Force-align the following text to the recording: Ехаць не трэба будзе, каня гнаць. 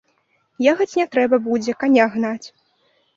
Ехаць 0.71 0.87
не 0.99 1.05
трэба 1.15 1.39
будзе, 1.47 1.75
каня 1.83 2.05
гнаць. 2.17 2.47